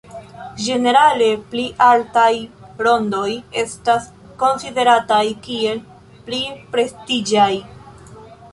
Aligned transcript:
Ĝenerale 0.67 1.27
pli 1.51 1.65
altaj 1.87 2.31
rondoj 2.87 3.27
estas 3.65 4.09
konsiderataj 4.43 5.23
kiel 5.49 5.85
pli 6.27 6.43
prestiĝaj. 6.75 7.51